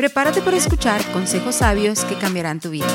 Prepárate 0.00 0.40
para 0.40 0.56
escuchar 0.56 1.04
consejos 1.12 1.56
sabios 1.56 2.06
que 2.06 2.16
cambiarán 2.16 2.58
tu 2.58 2.70
vida. 2.70 2.86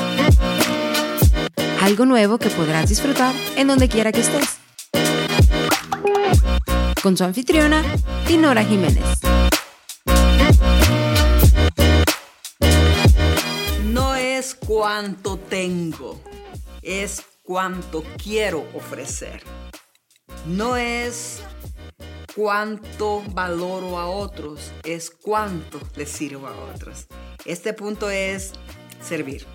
Algo 1.80 2.04
nuevo 2.04 2.36
que 2.36 2.50
podrás 2.50 2.88
disfrutar 2.88 3.32
en 3.54 3.68
donde 3.68 3.88
quiera 3.88 4.10
que 4.10 4.22
estés. 4.22 4.56
Con 7.00 7.16
su 7.16 7.22
anfitriona, 7.22 7.84
Dinora 8.26 8.64
Jiménez. 8.64 9.04
No 13.84 14.16
es 14.16 14.56
cuánto 14.56 15.38
tengo, 15.38 16.20
es 16.82 17.22
cuánto 17.44 18.02
quiero 18.20 18.66
ofrecer. 18.74 19.44
No 20.44 20.76
es 20.76 21.40
cuánto 22.36 23.22
valoro 23.32 23.98
a 23.98 24.08
otros, 24.08 24.70
es 24.84 25.10
cuánto 25.10 25.80
les 25.96 26.10
sirvo 26.10 26.46
a 26.46 26.74
otros. 26.74 27.06
Este 27.46 27.72
punto 27.72 28.10
es 28.10 28.52
servir. 29.02 29.46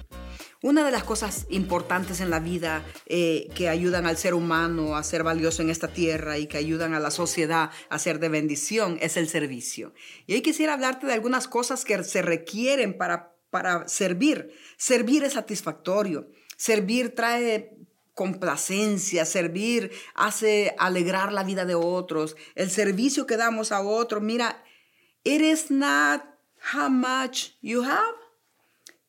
Una 0.64 0.84
de 0.84 0.92
las 0.92 1.04
cosas 1.04 1.46
importantes 1.50 2.22
en 2.22 2.32
la 2.32 2.40
vida 2.40 2.84
eh, 3.06 3.50
que 3.54 3.70
ayudan 3.70 4.08
al 4.08 4.18
ser 4.18 4.34
humano 4.34 4.96
a 4.96 5.04
ser 5.04 5.24
valioso 5.24 5.62
en 5.62 5.70
esta 5.70 5.90
tierra 5.90 6.40
y 6.40 6.48
que 6.48 6.58
ayudan 6.58 6.96
a 6.96 7.00
la 7.00 7.12
sociedad 7.12 7.70
a 7.90 8.00
ser 8.00 8.20
de 8.20 8.30
bendición 8.30 8.98
es 9.00 9.16
el 9.16 9.30
servicio. 9.30 9.94
Y 10.26 10.34
hoy 10.34 10.42
quisiera 10.42 10.74
hablarte 10.74 11.06
de 11.06 11.14
algunas 11.14 11.48
cosas 11.48 11.86
que 11.86 12.04
se 12.04 12.24
requieren 12.24 12.98
para, 12.98 13.36
para 13.52 13.88
servir. 13.88 14.56
Servir 14.78 15.24
es 15.24 15.34
satisfactorio. 15.34 16.30
Servir 16.58 17.14
trae 17.14 17.76
complacencia, 18.14 19.26
servir 19.26 19.92
hace 20.14 20.76
alegrar 20.78 21.34
la 21.34 21.44
vida 21.44 21.66
de 21.66 21.76
otros. 21.76 22.36
El 22.56 22.70
servicio 22.70 23.26
que 23.26 23.38
damos 23.38 23.72
a 23.72 23.82
otros, 23.82 24.22
mira, 24.22 24.64
it 25.24 25.42
is 25.42 25.72
not 25.72 26.24
how 26.74 26.90
much 26.90 27.58
you 27.62 27.84
have, 27.84 28.16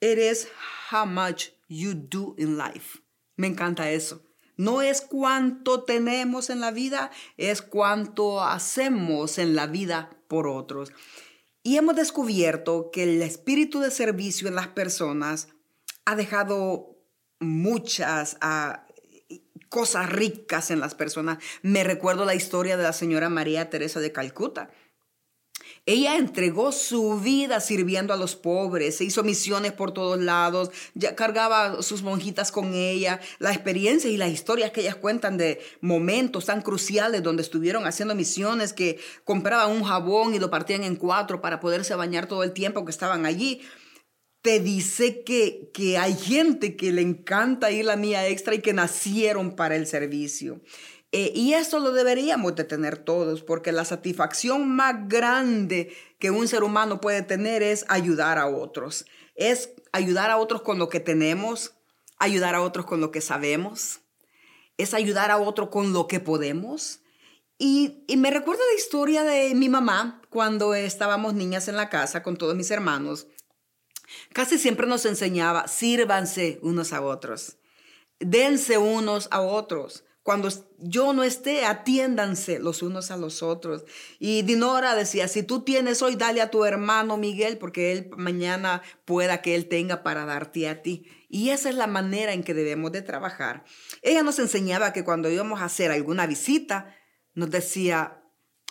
it 0.00 0.18
is 0.18 0.48
how 0.90 1.06
much 1.06 1.52
you 1.68 1.94
do 1.94 2.34
in 2.38 2.56
life. 2.56 3.00
Me 3.36 3.46
encanta 3.46 3.90
eso. 3.90 4.22
No 4.56 4.82
es 4.82 5.00
cuánto 5.00 5.84
tenemos 5.84 6.50
en 6.50 6.60
la 6.60 6.70
vida, 6.70 7.10
es 7.36 7.62
cuánto 7.62 8.42
hacemos 8.44 9.38
en 9.38 9.56
la 9.56 9.66
vida 9.66 10.10
por 10.28 10.46
otros. 10.46 10.92
Y 11.62 11.76
hemos 11.76 11.96
descubierto 11.96 12.90
que 12.92 13.04
el 13.04 13.22
espíritu 13.22 13.80
de 13.80 13.90
servicio 13.90 14.48
en 14.48 14.54
las 14.54 14.68
personas 14.68 15.48
ha 16.04 16.16
dejado 16.16 16.98
muchas 17.40 18.36
uh, 18.42 18.91
cosas 19.72 20.10
ricas 20.10 20.70
en 20.70 20.80
las 20.80 20.94
personas. 20.94 21.38
Me 21.62 21.82
recuerdo 21.82 22.26
la 22.26 22.34
historia 22.34 22.76
de 22.76 22.82
la 22.82 22.92
señora 22.92 23.30
María 23.30 23.70
Teresa 23.70 24.00
de 24.00 24.12
Calcuta. 24.12 24.70
Ella 25.86 26.16
entregó 26.16 26.72
su 26.72 27.18
vida 27.18 27.58
sirviendo 27.58 28.12
a 28.12 28.18
los 28.18 28.36
pobres, 28.36 28.98
se 28.98 29.04
hizo 29.04 29.24
misiones 29.24 29.72
por 29.72 29.92
todos 29.92 30.20
lados, 30.20 30.70
ya 30.92 31.16
cargaba 31.16 31.82
sus 31.82 32.02
monjitas 32.02 32.52
con 32.52 32.74
ella. 32.74 33.18
La 33.38 33.50
experiencia 33.50 34.10
y 34.10 34.18
las 34.18 34.30
historias 34.30 34.72
que 34.72 34.82
ellas 34.82 34.96
cuentan 34.96 35.38
de 35.38 35.60
momentos 35.80 36.44
tan 36.44 36.60
cruciales 36.60 37.22
donde 37.22 37.42
estuvieron 37.42 37.86
haciendo 37.86 38.14
misiones, 38.14 38.74
que 38.74 39.00
compraban 39.24 39.70
un 39.70 39.84
jabón 39.84 40.34
y 40.34 40.38
lo 40.38 40.50
partían 40.50 40.84
en 40.84 40.96
cuatro 40.96 41.40
para 41.40 41.60
poderse 41.60 41.94
bañar 41.94 42.26
todo 42.26 42.44
el 42.44 42.52
tiempo 42.52 42.84
que 42.84 42.90
estaban 42.90 43.24
allí 43.24 43.62
te 44.42 44.58
dice 44.58 45.22
que, 45.22 45.70
que 45.72 45.96
hay 45.98 46.14
gente 46.14 46.76
que 46.76 46.90
le 46.92 47.00
encanta 47.00 47.70
ir 47.70 47.84
la 47.84 47.96
mía 47.96 48.26
extra 48.26 48.54
y 48.54 48.60
que 48.60 48.72
nacieron 48.72 49.54
para 49.54 49.76
el 49.76 49.86
servicio. 49.86 50.60
Eh, 51.12 51.30
y 51.34 51.52
esto 51.52 51.78
lo 51.78 51.92
deberíamos 51.92 52.56
de 52.56 52.64
tener 52.64 52.98
todos, 52.98 53.42
porque 53.42 53.70
la 53.70 53.84
satisfacción 53.84 54.68
más 54.68 55.08
grande 55.08 55.94
que 56.18 56.30
un 56.30 56.48
ser 56.48 56.64
humano 56.64 57.00
puede 57.00 57.22
tener 57.22 57.62
es 57.62 57.84
ayudar 57.88 58.38
a 58.38 58.48
otros. 58.48 59.06
Es 59.36 59.70
ayudar 59.92 60.30
a 60.30 60.38
otros 60.38 60.62
con 60.62 60.78
lo 60.78 60.88
que 60.88 61.00
tenemos, 61.00 61.74
ayudar 62.18 62.56
a 62.56 62.62
otros 62.62 62.84
con 62.84 63.00
lo 63.00 63.12
que 63.12 63.20
sabemos, 63.20 64.00
es 64.76 64.94
ayudar 64.94 65.30
a 65.30 65.38
otros 65.38 65.68
con 65.68 65.92
lo 65.92 66.08
que 66.08 66.18
podemos. 66.18 67.00
Y 67.58 68.04
me 68.16 68.30
recuerdo 68.30 68.62
la 68.68 68.80
historia 68.80 69.22
de 69.22 69.54
mi 69.54 69.68
mamá 69.68 70.20
cuando 70.30 70.74
estábamos 70.74 71.34
niñas 71.34 71.68
en 71.68 71.76
la 71.76 71.90
casa 71.90 72.22
con 72.22 72.36
todos 72.36 72.56
mis 72.56 72.72
hermanos 72.72 73.28
Casi 74.32 74.58
siempre 74.58 74.86
nos 74.86 75.04
enseñaba, 75.06 75.68
sírvanse 75.68 76.58
unos 76.62 76.92
a 76.92 77.02
otros, 77.02 77.58
dense 78.20 78.78
unos 78.78 79.28
a 79.30 79.40
otros. 79.40 80.04
Cuando 80.22 80.48
yo 80.78 81.12
no 81.12 81.24
esté, 81.24 81.64
atiéndanse 81.64 82.60
los 82.60 82.82
unos 82.82 83.10
a 83.10 83.16
los 83.16 83.42
otros. 83.42 83.84
Y 84.20 84.42
Dinora 84.42 84.94
decía, 84.94 85.26
si 85.26 85.42
tú 85.42 85.62
tienes 85.62 86.00
hoy, 86.00 86.14
dale 86.14 86.40
a 86.40 86.50
tu 86.50 86.64
hermano 86.64 87.16
Miguel, 87.16 87.58
porque 87.58 87.90
él 87.90 88.10
mañana 88.16 88.82
pueda 89.04 89.42
que 89.42 89.56
él 89.56 89.68
tenga 89.68 90.04
para 90.04 90.24
darte 90.24 90.68
a 90.68 90.80
ti. 90.80 91.08
Y 91.28 91.50
esa 91.50 91.70
es 91.70 91.74
la 91.74 91.88
manera 91.88 92.34
en 92.34 92.44
que 92.44 92.54
debemos 92.54 92.92
de 92.92 93.02
trabajar. 93.02 93.64
Ella 94.00 94.22
nos 94.22 94.38
enseñaba 94.38 94.92
que 94.92 95.02
cuando 95.02 95.28
íbamos 95.28 95.60
a 95.60 95.64
hacer 95.64 95.90
alguna 95.90 96.28
visita, 96.28 96.94
nos 97.34 97.50
decía, 97.50 98.22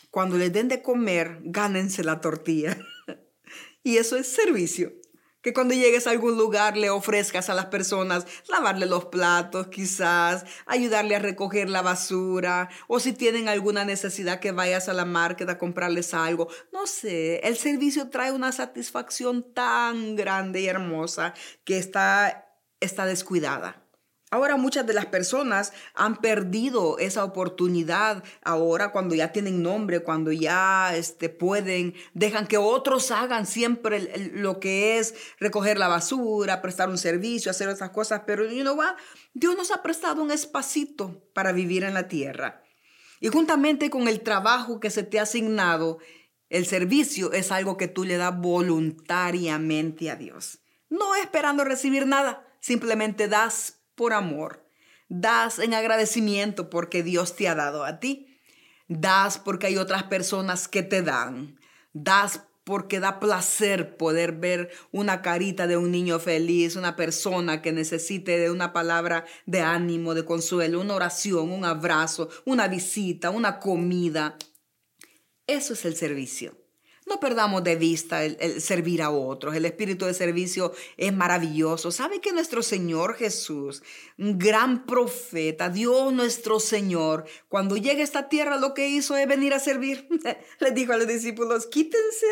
cuando 0.09 0.37
les 0.37 0.53
den 0.53 0.69
de 0.69 0.81
comer, 0.81 1.39
gánense 1.43 2.05
la 2.05 2.21
tortilla. 2.21 2.77
y 3.83 3.97
eso 3.97 4.15
es 4.15 4.27
servicio 4.27 4.93
que 5.41 5.53
cuando 5.53 5.73
llegues 5.73 6.07
a 6.07 6.11
algún 6.11 6.37
lugar 6.37 6.77
le 6.77 6.89
ofrezcas 6.89 7.49
a 7.49 7.53
las 7.53 7.67
personas 7.67 8.25
lavarle 8.47 8.85
los 8.85 9.05
platos 9.05 9.67
quizás, 9.67 10.45
ayudarle 10.65 11.15
a 11.15 11.19
recoger 11.19 11.69
la 11.69 11.81
basura 11.81 12.69
o 12.87 12.99
si 12.99 13.13
tienen 13.13 13.49
alguna 13.49 13.85
necesidad 13.85 14.39
que 14.39 14.51
vayas 14.51 14.89
a 14.89 14.93
la 14.93 15.05
market 15.05 15.49
a 15.49 15.57
comprarles 15.57 16.13
algo. 16.13 16.47
No 16.71 16.87
sé, 16.87 17.39
el 17.39 17.57
servicio 17.57 18.09
trae 18.09 18.31
una 18.31 18.51
satisfacción 18.51 19.53
tan 19.53 20.15
grande 20.15 20.61
y 20.61 20.67
hermosa 20.67 21.33
que 21.63 21.77
está, 21.77 22.47
está 22.79 23.05
descuidada. 23.05 23.81
Ahora 24.33 24.55
muchas 24.55 24.87
de 24.87 24.93
las 24.93 25.07
personas 25.07 25.73
han 25.93 26.15
perdido 26.15 26.97
esa 26.99 27.25
oportunidad 27.25 28.23
ahora 28.43 28.93
cuando 28.93 29.13
ya 29.13 29.33
tienen 29.33 29.61
nombre, 29.61 29.99
cuando 29.99 30.31
ya 30.31 30.95
este, 30.95 31.27
pueden, 31.27 31.95
dejan 32.13 32.47
que 32.47 32.57
otros 32.57 33.11
hagan 33.11 33.45
siempre 33.45 34.31
lo 34.33 34.61
que 34.61 34.99
es 34.99 35.15
recoger 35.37 35.77
la 35.77 35.89
basura, 35.89 36.61
prestar 36.61 36.87
un 36.87 36.97
servicio, 36.97 37.51
hacer 37.51 37.67
esas 37.67 37.89
cosas, 37.89 38.21
pero 38.25 38.49
you 38.49 38.61
know 38.61 38.77
what? 38.77 38.95
Dios 39.33 39.57
nos 39.57 39.69
ha 39.69 39.83
prestado 39.83 40.23
un 40.23 40.31
espacito 40.31 41.21
para 41.33 41.51
vivir 41.51 41.83
en 41.83 41.93
la 41.93 42.07
tierra. 42.07 42.63
Y 43.19 43.27
juntamente 43.27 43.89
con 43.89 44.07
el 44.07 44.21
trabajo 44.21 44.79
que 44.79 44.91
se 44.91 45.03
te 45.03 45.19
ha 45.19 45.23
asignado, 45.23 45.99
el 46.47 46.65
servicio 46.65 47.33
es 47.33 47.51
algo 47.51 47.75
que 47.75 47.89
tú 47.89 48.05
le 48.05 48.15
das 48.15 48.39
voluntariamente 48.39 50.09
a 50.09 50.15
Dios. 50.15 50.59
No 50.89 51.15
esperando 51.15 51.65
recibir 51.65 52.07
nada, 52.07 52.47
simplemente 52.61 53.27
das 53.27 53.80
por 54.01 54.13
amor. 54.13 54.65
Das 55.09 55.59
en 55.59 55.75
agradecimiento 55.75 56.71
porque 56.71 57.03
Dios 57.03 57.35
te 57.35 57.47
ha 57.47 57.53
dado 57.53 57.85
a 57.85 57.99
ti. 57.99 58.39
Das 58.87 59.37
porque 59.37 59.67
hay 59.67 59.77
otras 59.77 60.01
personas 60.05 60.67
que 60.67 60.81
te 60.81 61.03
dan. 61.03 61.59
Das 61.93 62.41
porque 62.63 62.99
da 62.99 63.19
placer 63.19 63.97
poder 63.97 64.31
ver 64.31 64.71
una 64.91 65.21
carita 65.21 65.67
de 65.67 65.77
un 65.77 65.91
niño 65.91 66.17
feliz, 66.17 66.75
una 66.75 66.95
persona 66.95 67.61
que 67.61 67.73
necesite 67.73 68.39
de 68.39 68.49
una 68.49 68.73
palabra 68.73 69.25
de 69.45 69.61
ánimo, 69.61 70.15
de 70.15 70.25
consuelo, 70.25 70.81
una 70.81 70.95
oración, 70.95 71.51
un 71.51 71.63
abrazo, 71.63 72.29
una 72.43 72.67
visita, 72.67 73.29
una 73.29 73.59
comida. 73.59 74.35
Eso 75.45 75.73
es 75.73 75.85
el 75.85 75.95
servicio. 75.95 76.60
No 77.11 77.19
perdamos 77.19 77.61
de 77.65 77.75
vista 77.75 78.23
el, 78.23 78.61
servir 78.61 79.01
a 79.01 79.09
otros. 79.09 79.53
El 79.53 79.65
espíritu 79.65 80.05
de 80.05 80.13
servicio 80.13 80.71
es 80.95 81.11
maravilloso. 81.11 81.91
¿Sabe 81.91 82.21
que 82.21 82.31
nuestro 82.31 82.63
Señor 82.63 83.15
Jesús, 83.15 83.83
un 84.17 84.39
gran 84.39 84.85
profeta, 84.85 85.67
Dios 85.67 86.13
nuestro 86.13 86.61
Señor, 86.61 87.25
cuando 87.49 87.75
llega 87.75 87.99
a 87.99 88.05
esta 88.05 88.29
tierra 88.29 88.55
lo 88.55 88.73
que 88.73 88.87
hizo 88.87 89.17
es 89.17 89.27
venir 89.27 89.53
a 89.53 89.59
servir? 89.59 90.07
Le 90.61 90.71
dijo 90.71 90.93
a 90.93 90.97
los 90.97 91.07
discípulos, 91.07 91.67
quítense 91.67 92.27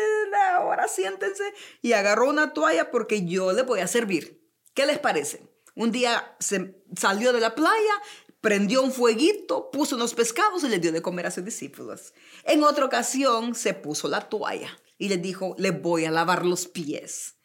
ahora, 0.54 0.88
siéntense. 0.88 1.44
Y 1.82 1.92
agarró 1.92 2.30
una 2.30 2.54
toalla 2.54 2.90
porque 2.90 3.26
yo 3.26 3.52
le 3.52 3.60
voy 3.60 3.80
a 3.80 3.86
servir. 3.86 4.40
¿Qué 4.72 4.86
les 4.86 4.98
parece? 4.98 5.42
Un 5.74 5.92
día 5.92 6.36
se 6.38 6.74
salió 6.96 7.34
de 7.34 7.40
la 7.40 7.54
playa, 7.54 8.02
prendió 8.40 8.82
un 8.82 8.92
fueguito, 8.92 9.70
puso 9.70 9.96
unos 9.96 10.14
pescados 10.14 10.64
y 10.64 10.68
le 10.68 10.78
dio 10.78 10.92
de 10.92 11.02
comer 11.02 11.26
a 11.26 11.30
sus 11.30 11.44
discípulos. 11.44 12.14
En 12.44 12.64
otra 12.64 12.84
ocasión 12.84 13.54
se 13.54 13.74
puso 13.74 14.08
la 14.08 14.28
toalla 14.28 14.70
y 14.98 15.08
le 15.08 15.16
dijo, 15.16 15.54
le 15.58 15.70
voy 15.70 16.04
a 16.04 16.10
lavar 16.10 16.44
los 16.44 16.66
pies. 16.66 17.36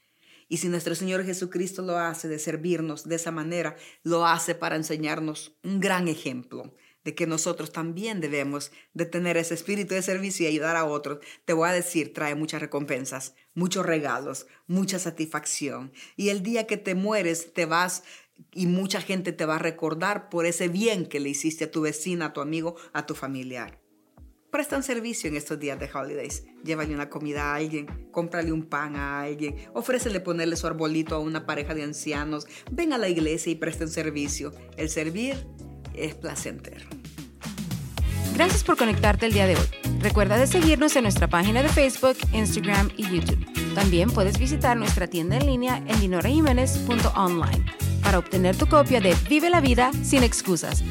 Y 0.47 0.57
si 0.57 0.68
nuestro 0.68 0.94
Señor 0.94 1.25
Jesucristo 1.25 1.81
lo 1.81 1.97
hace 1.97 2.27
de 2.27 2.39
servirnos 2.39 3.07
de 3.07 3.15
esa 3.15 3.31
manera, 3.31 3.75
lo 4.03 4.25
hace 4.25 4.53
para 4.53 4.75
enseñarnos 4.75 5.57
un 5.63 5.80
gran 5.80 6.07
ejemplo 6.07 6.74
de 7.06 7.13
que 7.13 7.27
nosotros 7.27 7.71
también 7.71 8.19
debemos 8.19 8.71
de 8.94 9.06
tener 9.06 9.38
ese 9.38 9.53
espíritu 9.53 9.94
de 9.94 10.01
servicio 10.01 10.44
y 10.44 10.50
ayudar 10.50 10.75
a 10.75 10.86
otros. 10.86 11.19
Te 11.45 11.53
voy 11.53 11.69
a 11.69 11.74
decir, 11.74 12.13
trae 12.13 12.33
muchas 12.33 12.62
recompensas, 12.62 13.36
muchos 13.53 13.86
regalos, 13.86 14.48
mucha 14.65 14.98
satisfacción. 14.98 15.94
Y 16.18 16.30
el 16.30 16.41
día 16.41 16.65
que 16.65 16.77
te 16.77 16.95
mueres, 16.95 17.53
te 17.53 17.68
vas 17.68 18.03
y 18.55 18.67
mucha 18.67 19.01
gente 19.01 19.33
te 19.33 19.45
va 19.45 19.55
a 19.55 19.59
recordar 19.59 20.29
por 20.29 20.45
ese 20.45 20.69
bien 20.69 21.05
que 21.05 21.19
le 21.19 21.29
hiciste 21.29 21.65
a 21.65 21.71
tu 21.71 21.81
vecina, 21.81 22.27
a 22.27 22.33
tu 22.33 22.41
amigo, 22.41 22.75
a 22.93 23.05
tu 23.05 23.13
familiar. 23.13 23.79
prestan 24.51 24.83
servicio 24.83 25.29
en 25.29 25.35
estos 25.35 25.59
días 25.59 25.77
de 25.77 25.89
holidays. 25.93 26.45
Llévale 26.63 26.95
una 26.95 27.09
comida 27.09 27.51
a 27.51 27.55
alguien, 27.55 28.07
cómprale 28.11 28.53
un 28.53 28.63
pan 28.63 28.95
a 28.95 29.19
alguien, 29.19 29.57
ofrécele 29.73 30.21
ponerle 30.21 30.55
su 30.55 30.65
arbolito 30.65 31.13
a 31.13 31.19
una 31.19 31.45
pareja 31.45 31.73
de 31.73 31.83
ancianos, 31.83 32.47
ven 32.71 32.93
a 32.93 32.97
la 32.97 33.09
iglesia 33.09 33.51
y 33.51 33.55
presten 33.55 33.89
servicio. 33.89 34.53
El 34.77 34.88
servir 34.89 35.45
es 35.93 36.15
placentero. 36.15 36.85
Gracias 38.33 38.63
por 38.63 38.77
conectarte 38.77 39.25
el 39.25 39.33
día 39.33 39.45
de 39.45 39.57
hoy. 39.57 39.67
Recuerda 39.99 40.38
de 40.38 40.47
seguirnos 40.47 40.95
en 40.95 41.03
nuestra 41.03 41.27
página 41.27 41.61
de 41.61 41.67
Facebook, 41.67 42.17
Instagram 42.31 42.91
y 42.95 43.03
YouTube. 43.03 43.45
También 43.75 44.09
puedes 44.09 44.39
visitar 44.39 44.77
nuestra 44.77 45.07
tienda 45.07 45.35
en 45.35 45.47
línea 45.47 45.83
en 45.85 45.99
dinorajiménez.online 45.99 47.84
para 48.05 48.19
obtener 48.19 48.55
tu 48.55 48.67
copia 48.67 49.01
de 49.01 49.15
Vive 49.27 49.49
la 49.49 49.59
vida 49.59 49.91
sin 50.03 50.23
excusas. 50.23 50.83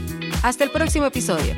Hasta 0.42 0.64
el 0.64 0.70
próximo 0.70 1.06
episodio. 1.06 1.54